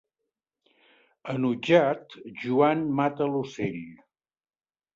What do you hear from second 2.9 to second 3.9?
mata l'ocell.